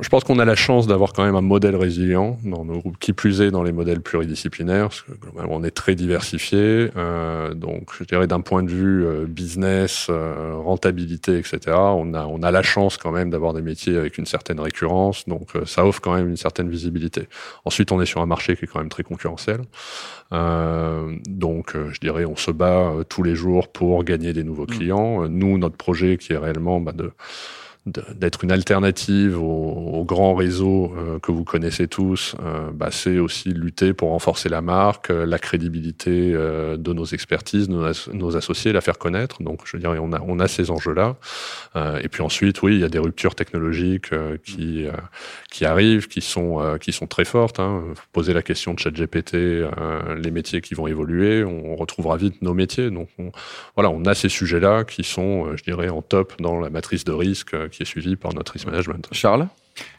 Je 0.00 0.08
pense 0.08 0.24
qu'on 0.24 0.38
a 0.38 0.44
la 0.44 0.54
chance 0.54 0.86
d'avoir 0.86 1.12
quand 1.12 1.24
même 1.24 1.36
un 1.36 1.40
modèle 1.40 1.76
résilient 1.76 2.38
dans 2.44 2.64
nos 2.64 2.78
groupes, 2.78 2.98
qui 2.98 3.12
plus 3.12 3.40
est 3.40 3.50
dans 3.50 3.62
les 3.62 3.72
modèles 3.72 4.00
pluridisciplinaires, 4.00 4.88
parce 4.88 5.02
que 5.02 5.12
globalement 5.12 5.54
on 5.56 5.64
est 5.64 5.70
très 5.70 5.94
diversifié. 5.94 6.90
Euh, 6.96 7.54
donc 7.54 7.90
je 7.98 8.04
dirais 8.04 8.26
d'un 8.26 8.40
point 8.40 8.62
de 8.62 8.70
vue 8.70 9.04
euh, 9.04 9.26
business, 9.26 10.08
euh, 10.10 10.54
rentabilité, 10.56 11.38
etc. 11.38 11.58
On 11.76 12.14
a 12.14 12.26
on 12.26 12.42
a 12.42 12.50
la 12.50 12.62
chance 12.62 12.96
quand 12.96 13.12
même 13.12 13.30
d'avoir 13.30 13.52
des 13.54 13.62
métiers 13.62 13.96
avec 13.96 14.18
une 14.18 14.26
certaine 14.26 14.60
récurrence, 14.60 15.28
donc 15.28 15.54
euh, 15.56 15.64
ça 15.66 15.84
offre 15.86 16.00
quand 16.00 16.14
même 16.14 16.28
une 16.28 16.36
certaine 16.36 16.68
visibilité. 16.68 17.28
Ensuite 17.64 17.92
on 17.92 18.00
est 18.00 18.06
sur 18.06 18.20
un 18.20 18.26
marché 18.26 18.56
qui 18.56 18.64
est 18.64 18.68
quand 18.68 18.80
même 18.80 18.88
très 18.88 19.02
concurrentiel, 19.04 19.60
Euh, 20.32 21.14
donc 21.28 21.76
euh, 21.76 21.90
je 21.92 22.00
dirais 22.00 22.24
on 22.24 22.34
se 22.34 22.50
bat 22.50 22.92
tous 23.08 23.22
les 23.22 23.36
jours 23.36 23.68
pour 23.68 24.02
gagner 24.02 24.32
des 24.32 24.42
nouveaux 24.42 24.66
clients. 24.66 25.22
Euh, 25.22 25.28
Nous 25.28 25.56
notre 25.58 25.76
projet 25.76 26.16
qui 26.16 26.32
est 26.32 26.36
réellement 26.36 26.80
bah, 26.80 26.92
de- 26.92 27.12
d'être 27.86 28.42
une 28.42 28.50
alternative 28.50 29.40
au, 29.40 29.44
au 29.44 30.04
grand 30.04 30.34
réseau 30.34 30.92
euh, 30.96 31.20
que 31.20 31.30
vous 31.30 31.44
connaissez 31.44 31.86
tous, 31.86 32.34
euh, 32.42 32.70
bah, 32.72 32.88
c'est 32.90 33.18
aussi 33.18 33.50
lutter 33.50 33.94
pour 33.94 34.10
renforcer 34.10 34.48
la 34.48 34.60
marque, 34.60 35.10
euh, 35.10 35.24
la 35.24 35.38
crédibilité 35.38 36.32
euh, 36.34 36.76
de 36.76 36.92
nos 36.92 37.04
expertises, 37.04 37.68
nos, 37.68 37.84
nos 38.12 38.36
associés, 38.36 38.72
la 38.72 38.80
faire 38.80 38.98
connaître. 38.98 39.40
Donc, 39.40 39.60
je 39.64 39.76
dirais, 39.76 39.98
on 40.00 40.12
a, 40.12 40.20
on 40.20 40.40
a 40.40 40.48
ces 40.48 40.70
enjeux-là. 40.72 41.16
Euh, 41.76 42.00
et 42.02 42.08
puis 42.08 42.22
ensuite, 42.22 42.60
oui, 42.62 42.74
il 42.74 42.80
y 42.80 42.84
a 42.84 42.88
des 42.88 42.98
ruptures 42.98 43.36
technologiques 43.36 44.12
euh, 44.12 44.36
qui, 44.44 44.86
qui 45.52 45.64
arrivent, 45.64 46.08
qui 46.08 46.20
sont, 46.20 46.76
qui 46.80 46.92
sont 46.92 47.06
très 47.06 47.24
fortes. 47.24 47.60
Hein. 47.60 47.84
Posez 48.12 48.32
la 48.32 48.42
question 48.42 48.74
de 48.74 48.80
ChatGPT, 48.80 49.36
les 50.16 50.30
métiers 50.30 50.60
qui 50.60 50.74
vont 50.74 50.88
évoluer, 50.88 51.44
on 51.44 51.76
retrouvera 51.76 52.16
vite 52.16 52.42
nos 52.42 52.54
métiers. 52.54 52.90
Donc, 52.90 53.08
on, 53.18 53.30
voilà, 53.76 53.90
on 53.90 54.04
a 54.06 54.14
ces 54.14 54.28
sujets-là 54.28 54.84
qui 54.84 55.04
sont, 55.04 55.56
je 55.56 55.62
dirais, 55.62 55.88
en 55.88 56.02
top 56.02 56.34
dans 56.40 56.58
la 56.58 56.70
matrice 56.70 57.04
de 57.04 57.12
risque 57.12 57.54
qui 57.76 57.82
est 57.82 57.86
suivie 57.86 58.16
par 58.16 58.32
notre 58.34 58.52
risk 58.52 58.66
management. 58.66 59.08
Charles 59.12 59.48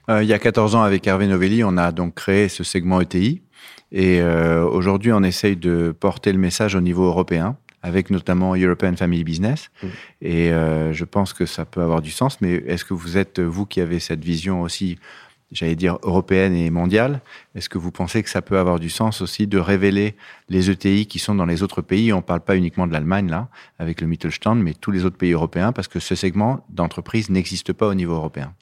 Euh, 0.10 0.24
il 0.24 0.30
y 0.30 0.34
a 0.34 0.40
14 0.40 0.76
ans, 0.76 0.82
avec 0.82 1.06
Hervé 1.06 1.28
Novelli, 1.28 1.64
on 1.64 1.78
a 1.78 1.92
donc 1.92 2.16
créé 2.16 2.50
ce 2.50 2.64
segment 2.64 3.00
ETI. 3.02 3.42
Et 3.92 4.20
euh, 4.22 4.66
aujourd'hui, 4.66 5.12
on 5.14 5.24
essaye 5.24 5.56
de 5.56 5.96
porter 5.98 6.32
le 6.34 6.40
message 6.40 6.76
au 6.76 6.82
niveau 6.82 7.06
européen, 7.06 7.58
avec 7.84 8.10
notamment 8.10 8.56
European 8.56 8.96
Family 8.96 9.24
Business. 9.24 9.70
Mm. 9.82 9.88
Et 10.22 10.52
euh, 10.52 10.94
je 10.94 11.06
pense 11.06 11.34
que 11.34 11.46
ça 11.46 11.66
peut 11.66 11.82
avoir 11.82 12.02
du 12.02 12.12
sens. 12.12 12.42
Mais 12.42 12.54
est-ce 12.66 12.84
que 12.84 12.94
vous 12.94 13.18
êtes, 13.18 13.40
vous 13.40 13.66
qui 13.66 13.80
avez 13.80 14.00
cette 14.00 14.24
vision 14.24 14.62
aussi, 14.62 14.98
j'allais 15.52 15.76
dire, 15.76 15.98
européenne 16.04 16.54
et 16.54 16.70
mondiale, 16.70 17.22
est-ce 17.56 17.70
que 17.70 17.78
vous 17.78 17.92
pensez 17.92 18.22
que 18.22 18.30
ça 18.30 18.42
peut 18.42 18.58
avoir 18.58 18.80
du 18.80 18.90
sens 18.90 19.22
aussi 19.22 19.48
de 19.48 19.58
révéler 19.58 20.16
les 20.50 20.70
ETI 20.70 21.08
qui 21.08 21.20
sont 21.20 21.36
dans 21.36 21.46
les 21.46 21.64
autres 21.64 21.82
pays? 21.82 22.14
On 22.14 22.18
ne 22.18 22.22
parle 22.22 22.42
pas 22.42 22.56
uniquement 22.56 22.88
de 22.88 22.94
l'Allemagne, 22.94 23.30
là, 23.30 23.48
avec 23.80 24.02
le 24.02 24.08
Mittelstand, 24.08 24.56
mais 24.56 24.74
tous 24.74 24.92
les 24.92 25.06
autres 25.06 25.18
pays 25.18 25.32
européens, 25.32 25.72
parce 25.72 25.88
que 25.88 26.00
ce 26.00 26.16
segment 26.16 26.66
d'entreprise 26.70 27.30
n'existe 27.30 27.74
pas 27.74 27.88
au 27.88 27.94
niveau 27.94 28.14
européen. 28.14 28.54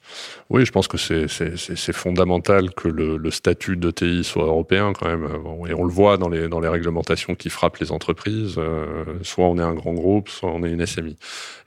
Oui, 0.50 0.66
je 0.66 0.72
pense 0.72 0.88
que 0.88 0.98
c'est 0.98 1.94
fondamental 1.94 2.74
que 2.74 2.88
le, 2.88 3.18
le 3.18 3.32
statut 3.32 3.78
d'ETI 3.78 4.24
soit 4.24 4.46
européen 4.46 4.94
quand 4.94 5.08
même. 5.08 5.28
Et 5.68 5.74
on 5.74 5.84
le 5.84 5.92
voit 5.92 6.18
dans 6.18 6.30
les, 6.30 6.48
dans 6.48 6.60
les 6.60 6.70
réglementations 6.70 7.36
qui 7.36 7.50
frappent 7.50 7.78
les 7.78 7.92
entreprises. 7.92 8.56
euh, 8.58 9.06
soit 9.24 9.46
on 9.46 9.58
est 9.58 9.64
un 9.64 9.74
grand 9.74 9.94
groupe, 9.94 10.30
soit 10.30 10.52
on 10.52 10.64
est 10.64 10.72
une 10.72 10.86
SMI. 10.86 11.18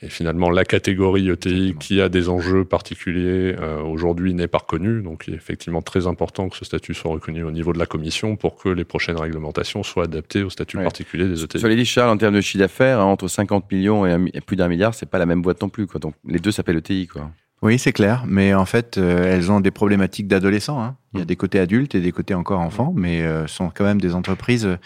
Et 0.02 0.08
finalement, 0.08 0.50
la 0.50 0.64
catégorie 0.64 1.28
ETI 1.28 1.48
Exactement. 1.48 1.78
qui 1.78 2.00
a 2.00 2.08
des 2.08 2.28
enjeux 2.28 2.64
particuliers 2.64 3.56
euh, 3.58 3.80
aujourd'hui 3.82 4.34
n'est 4.34 4.48
pas 4.48 4.58
reconnue. 4.58 5.02
Donc, 5.08 5.24
il 5.26 5.34
est 5.34 5.36
effectivement 5.38 5.80
très 5.82 6.06
important 6.06 6.48
que 6.48 6.56
ce 6.56 6.64
statut 6.64 6.92
soit 6.94 7.10
reconnu 7.10 7.42
au 7.42 7.50
niveau 7.50 7.72
de 7.72 7.78
la 7.78 7.86
commission 7.86 8.36
pour 8.36 8.56
que 8.56 8.68
les 8.68 8.84
prochaines 8.84 9.18
réglementations 9.18 9.82
soient 9.82 10.04
adaptées 10.04 10.42
au 10.42 10.50
statut 10.50 10.76
Ouais. 10.76 10.82
particulier 10.84 11.26
des 11.26 11.42
ETI. 11.42 11.58
Sur 11.58 11.68
les 11.68 11.76
dit, 11.76 11.84
Charles, 11.86 12.10
en 12.10 12.16
termes 12.18 12.34
de 12.34 12.40
chiffre 12.40 12.58
d'affaires, 12.58 13.00
hein, 13.00 13.04
entre 13.04 13.26
50 13.28 13.70
millions 13.72 14.04
et, 14.06 14.12
un 14.12 14.18
mi- 14.18 14.30
et 14.34 14.40
plus 14.40 14.56
d'un 14.56 14.68
milliard, 14.68 14.94
c'est 14.94 15.06
pas 15.08 15.18
la 15.18 15.26
même 15.26 15.40
boîte 15.42 15.62
non 15.62 15.68
plus. 15.70 15.86
Quoi. 15.86 15.98
Donc 16.00 16.14
les 16.26 16.38
deux 16.38 16.52
s'appellent 16.52 16.76
ETI. 16.76 17.06
Quoi. 17.06 17.30
Oui, 17.62 17.78
c'est 17.78 17.92
clair, 17.92 18.24
mais 18.26 18.54
en 18.54 18.66
fait, 18.66 18.98
euh, 18.98 19.34
elles 19.34 19.50
ont 19.50 19.60
des 19.60 19.70
problématiques 19.72 20.28
d'adolescents. 20.28 20.80
hein. 20.82 20.96
Il 21.14 21.18
y 21.20 21.22
a 21.22 21.24
des 21.24 21.36
côtés 21.36 21.58
adultes 21.58 21.94
et 21.94 22.00
des 22.00 22.12
côtés 22.12 22.34
encore 22.34 22.60
enfants, 22.60 22.92
mais 22.94 23.22
euh, 23.22 23.46
sont 23.48 23.70
quand 23.74 23.84
même 23.84 24.00
des 24.00 24.14
entreprises. 24.14 24.66
euh, 24.66 24.76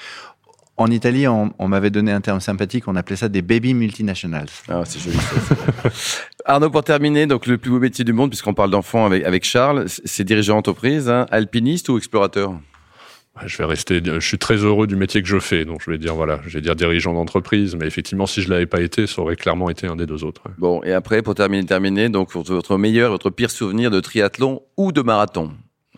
En 0.79 0.87
Italie, 0.91 1.29
on, 1.29 1.53
on 1.59 1.69
m'avait 1.69 1.91
donné 1.91 2.13
un 2.13 2.23
terme 2.23 2.41
sympathique, 2.41 2.89
on 2.89 2.97
appelait 2.97 3.17
ça 3.17 3.29
des 3.29 3.43
baby 3.43 3.75
multinationals. 3.75 4.49
Ah, 4.71 4.83
c'est 4.87 5.01
joli. 5.01 5.19
ça. 5.19 5.55
Arnaud, 6.45 6.71
pour 6.71 6.83
terminer, 6.85 7.27
donc 7.27 7.47
le 7.47 7.57
plus 7.59 7.71
beau 7.71 7.79
métier 7.79 8.05
du 8.05 8.13
monde, 8.13 8.31
puisqu'on 8.31 8.55
parle 8.55 8.71
d'enfants 8.71 9.07
avec, 9.07 9.25
avec 9.25 9.45
Charles, 9.45 9.85
c'est 9.87 10.25
dirigeant 10.25 10.57
d'entreprise, 10.57 11.09
hein, 11.09 11.27
alpiniste 11.31 11.89
ou 11.89 11.97
explorateur? 11.99 12.53
Je 13.47 13.57
vais 13.57 13.65
rester. 13.65 14.03
Je 14.05 14.19
suis 14.21 14.37
très 14.39 14.57
heureux 14.57 14.87
du 14.87 14.95
métier 14.95 15.23
que 15.23 15.29
je 15.29 15.39
fais, 15.39 15.65
donc 15.65 15.81
je 15.83 15.91
vais 15.91 15.97
dire 15.97 16.15
voilà, 16.15 16.41
je 16.47 16.51
vais 16.53 16.61
dire 16.61 16.77
dirigeant 16.77 17.15
d'entreprise, 17.15 17.75
mais 17.77 17.87
effectivement, 17.87 18.27
si 18.27 18.43
je 18.43 18.51
l'avais 18.51 18.67
pas 18.67 18.83
été, 18.83 19.07
ça 19.07 19.23
aurait 19.23 19.37
clairement 19.37 19.71
été 19.71 19.87
un 19.87 19.97
des 19.97 20.05
deux 20.05 20.23
autres. 20.23 20.43
Bon, 20.59 20.83
et 20.85 20.93
après, 20.93 21.23
pour 21.23 21.35
terminer, 21.35 21.65
terminer, 21.65 22.11
donc 22.11 22.31
votre- 22.33 22.53
votre 22.53 22.77
meilleur, 22.77 23.11
votre 23.11 23.31
pire 23.31 23.51
souvenir 23.51 23.91
de 23.91 24.01
triathlon 24.01 24.61
ou 24.77 24.93
de 24.93 25.01
marathon 25.01 25.53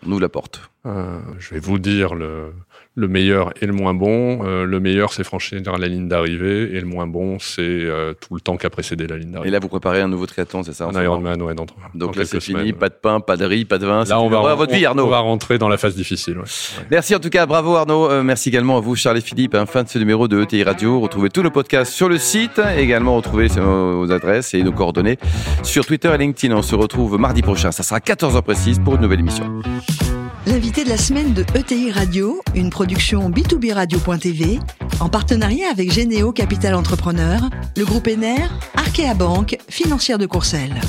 On 0.05 0.09
nous 0.09 0.19
la 0.19 0.29
porte. 0.29 0.61
Euh, 0.85 1.19
je 1.39 1.55
vais 1.55 1.59
vous 1.59 1.77
dire 1.77 2.15
le, 2.15 2.53
le 2.97 3.07
meilleur 3.09 3.51
et 3.61 3.65
le 3.65 3.73
moins 3.73 3.93
bon. 3.93 4.45
Euh, 4.45 4.65
le 4.65 4.79
meilleur, 4.79 5.11
c'est 5.11 5.23
franchir 5.25 5.59
la 5.77 5.87
ligne 5.87 6.07
d'arrivée, 6.07 6.75
et 6.75 6.79
le 6.79 6.85
moins 6.85 7.07
bon, 7.07 7.37
c'est 7.39 7.61
euh, 7.61 8.13
tout 8.13 8.33
le 8.35 8.39
temps 8.41 8.55
qui 8.55 8.65
a 8.65 8.69
précédé 8.69 9.05
la 9.05 9.17
ligne 9.17 9.29
Et 9.29 9.33
d'arrivée. 9.33 9.49
là, 9.51 9.59
vous 9.59 9.67
préparez 9.67 9.99
un 10.01 10.07
nouveau 10.07 10.25
triathlon, 10.25 10.63
c'est 10.63 10.73
ça 10.73 10.85
Un 10.93 11.03
Ironman, 11.03 11.41
ouais, 11.41 11.53
dans, 11.55 11.65
dans 11.65 11.73
Donc 11.93 12.15
là, 12.15 12.23
c'est 12.25 12.39
fini, 12.39 12.71
pas 12.73 12.87
de 12.89 12.93
pain, 12.93 13.19
pas 13.19 13.35
de 13.37 13.43
riz, 13.45 13.65
pas 13.65 13.77
de 13.77 13.85
vin. 13.85 14.03
Là, 14.05 14.21
on 14.21 14.29
va, 14.29 14.41
le- 14.49 14.55
votre 14.55 14.73
vie, 14.73 14.85
Arnaud. 14.85 15.05
on 15.05 15.09
va 15.09 15.19
rentrer 15.19 15.57
dans 15.57 15.67
la 15.69 15.77
phase 15.77 15.95
difficile. 15.95 16.37
ouais. 16.37 16.45
Merci 16.89 17.15
en 17.15 17.19
tout 17.19 17.29
cas, 17.29 17.45
bravo 17.45 17.75
Arnaud. 17.75 18.09
Euh, 18.09 18.23
merci 18.23 18.49
également 18.49 18.77
à 18.77 18.79
vous, 18.79 18.95
Charles 18.95 19.17
et 19.17 19.21
Philippe. 19.21 19.55
hein, 19.55 19.65
fin 19.65 19.83
de 19.83 19.89
ce 19.89 19.99
numéro 19.99 20.27
de 20.27 20.41
ETI 20.41 20.63
Radio. 20.63 20.99
Retrouvez 21.01 21.29
tous 21.29 21.43
nos 21.43 21.51
podcasts 21.51 21.91
sur 21.91 22.07
le 22.07 22.17
site. 22.17 22.61
Également, 22.77 23.15
retrouvez 23.17 23.47
nos 23.57 24.09
adresses 24.11 24.53
et 24.53 24.63
nos 24.63 24.71
coordonnées 24.71 25.17
sur 25.63 25.85
Twitter 25.85 26.11
et 26.13 26.17
LinkedIn. 26.17 26.55
On 26.55 26.61
se 26.61 26.75
retrouve 26.75 27.17
mardi 27.19 27.41
prochain. 27.41 27.71
Ça 27.71 27.83
sera 27.83 27.99
14h 27.99 28.41
précise 28.41 28.79
pour 28.79 28.95
une 28.95 29.01
nouvelle 29.01 29.19
émission. 29.19 29.61
L'invité 30.47 30.83
de 30.83 30.89
la 30.89 30.97
semaine 30.97 31.33
de 31.33 31.43
ETI 31.55 31.91
Radio, 31.91 32.39
une 32.53 32.69
production 32.69 33.31
B2B 33.31 33.73
Radio.tv, 33.73 34.59
en 34.99 35.09
partenariat 35.09 35.71
avec 35.71 35.91
Généo 35.91 36.31
Capital 36.31 36.75
Entrepreneur, 36.75 37.49
le 37.75 37.83
groupe 37.83 38.07
ENER, 38.07 38.47
Arkea 38.75 39.15
Banque, 39.15 39.57
financière 39.69 40.19
de 40.19 40.27
Courcelles. 40.27 40.79